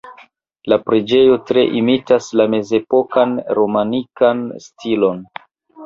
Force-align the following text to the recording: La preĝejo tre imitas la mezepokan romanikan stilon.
La 0.71 0.77
preĝejo 0.87 1.35
tre 1.51 1.65
imitas 1.83 2.31
la 2.43 2.49
mezepokan 2.55 3.39
romanikan 3.61 4.47
stilon. 4.69 5.27